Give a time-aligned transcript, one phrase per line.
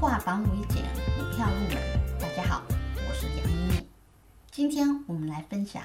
[0.00, 0.84] 化繁为简，
[1.16, 2.20] 股票入门。
[2.20, 3.88] 大家好，我是杨一妮。
[4.50, 5.82] 今天我们来分享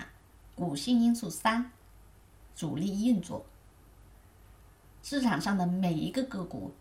[0.54, 1.72] 股性因素三：
[2.54, 3.46] 主力运作。
[5.02, 6.74] 市场上的每一个个股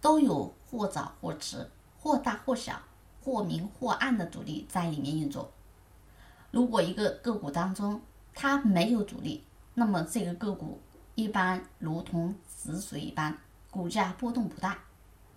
[0.00, 1.68] 都有或早或迟、
[1.98, 2.80] 或大或小、
[3.24, 5.50] 或明或暗的主力在里面运作。
[6.52, 8.00] 如果一个个股当中
[8.32, 9.42] 它没有主力，
[9.74, 10.80] 那么这个个股
[11.16, 13.36] 一般如同死水一般，
[13.68, 14.78] 股价波动不大。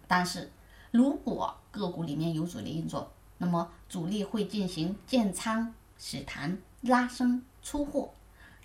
[0.08, 0.52] 但是
[0.92, 8.14] 如果个股里面有主力运作，那么主力会进行建仓、洗盘、拉升、出货，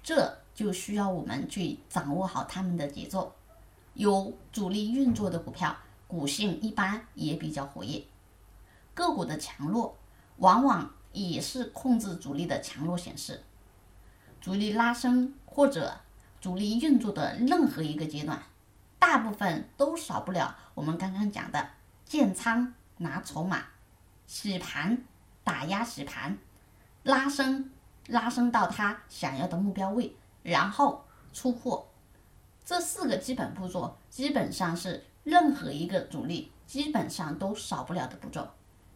[0.02, 3.32] 这就需要我们去掌握好他们的节奏。
[3.94, 5.74] 有主力运作的股票，
[6.06, 8.02] 股性一般也比较活跃。
[8.92, 9.96] 个股的强弱，
[10.38, 13.42] 往往也是控制主力的强弱显示。
[14.40, 16.00] 主力拉升或者
[16.40, 18.42] 主力运作的任何一个阶段，
[18.98, 21.70] 大部分都少不了我们刚刚讲的
[22.06, 23.64] 建仓拿筹码、
[24.26, 25.02] 洗盘
[25.44, 26.38] 打压洗盘、
[27.02, 27.70] 拉升
[28.06, 31.88] 拉升到他想要的目标位，然后出货。
[32.64, 38.48] 这四个基本步骤基本上是任何一个主力基本上都少不了的步骤。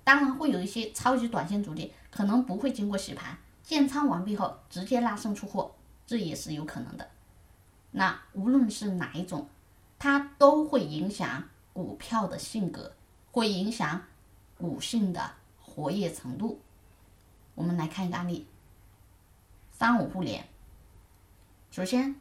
[0.04, 5.74] 当然会有一些超级短线主力可能不会经过洗盘，建仓完毕后直接拉升出货，
[6.06, 7.08] 这也是有可能的。
[7.92, 9.48] 那无论是哪一种，
[9.98, 12.92] 它都会影响股票的性格，
[13.32, 14.02] 会影响
[14.58, 16.60] 股性的活跃程度。
[17.54, 18.46] 我们来看一个案例：
[19.72, 20.48] 三五互联。
[21.70, 22.16] 首先。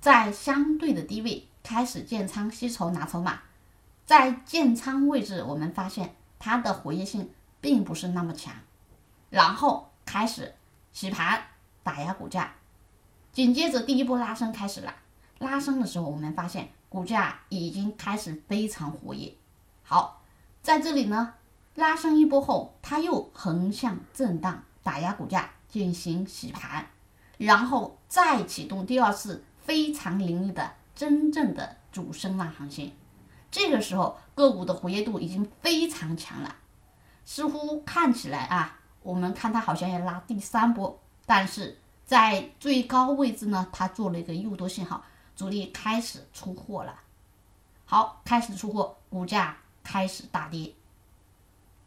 [0.00, 3.42] 在相对的低位开始建仓吸筹拿筹码，
[4.06, 7.28] 在建仓位置，我们发现它的活跃性
[7.60, 8.54] 并不是那么强，
[9.28, 10.54] 然后开始
[10.90, 11.48] 洗盘
[11.82, 12.54] 打压股价，
[13.30, 14.94] 紧接着第一波拉升开始了，
[15.38, 19.34] 拉升的时候我们发现股价已经开始非常活跃。
[19.82, 20.19] 好，
[20.70, 21.34] 在这里呢，
[21.74, 26.86] 拉升一波后，它又横向震荡打压股价进行洗盘，
[27.38, 29.42] 然后再启动第二次。
[29.58, 32.92] 非常凌厉的真正的主升浪行情，
[33.50, 36.54] 这个时候个股的活跃度已经非常强了，
[37.24, 45.02] 似乎看起来啊，我们看它好像要拉第三波，但是在最高位置呢，它做了一个诱多信号，
[45.34, 46.94] 主力开始出货了，
[47.84, 50.74] 好，开始出货，股价开始大跌，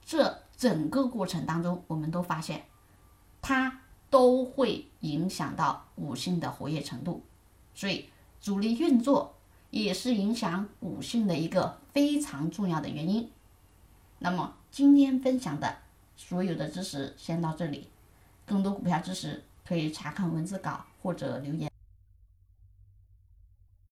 [0.05, 2.65] 这整个过程当中，我们都发现
[3.41, 7.23] 它都会影响到股性的活跃程度。
[7.73, 8.09] 所以，
[8.39, 9.35] 主力运作
[9.71, 13.31] 也是影响股性的一个非常重要的原因。
[14.19, 15.77] 那么，今天分享的
[16.15, 17.89] 所有的知识先到这里，
[18.45, 21.72] 更多股票知识可以查看文字稿或者留言。